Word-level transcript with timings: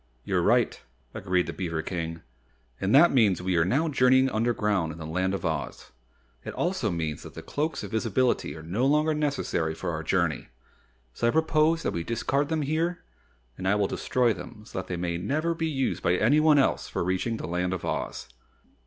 "You're 0.23 0.41
right," 0.41 0.81
agreed 1.13 1.45
the 1.45 1.53
beaver 1.53 1.83
King. 1.83 2.21
"And 2.79 2.95
that 2.95 3.11
means 3.11 3.39
we 3.39 3.55
are 3.55 3.63
now 3.63 3.87
journeying 3.87 4.31
underground 4.31 4.91
in 4.91 4.97
the 4.97 5.05
Land 5.05 5.35
of 5.35 5.45
Oz. 5.45 5.91
It 6.43 6.55
also 6.55 6.89
means 6.89 7.21
that 7.21 7.35
the 7.35 7.43
Cloaks 7.43 7.83
of 7.83 7.91
Visibility 7.91 8.55
are 8.55 8.63
no 8.63 8.87
longer 8.87 9.13
necessary 9.13 9.75
for 9.75 9.91
our 9.91 10.01
journey, 10.01 10.47
so 11.13 11.27
I 11.27 11.29
propose 11.29 11.83
that 11.83 11.91
we 11.93 12.03
discard 12.03 12.49
them 12.49 12.63
here 12.63 13.03
and 13.59 13.67
I 13.67 13.75
will 13.75 13.85
destroy 13.87 14.33
them 14.33 14.63
so 14.65 14.79
that 14.79 14.87
they 14.87 14.97
may 14.97 15.19
never 15.19 15.53
be 15.53 15.67
used 15.69 16.01
by 16.01 16.15
anyone 16.15 16.57
else 16.57 16.87
for 16.89 17.03
reaching 17.03 17.37
the 17.37 17.45
Land 17.45 17.71
of 17.71 17.85
Oz." 17.85 18.27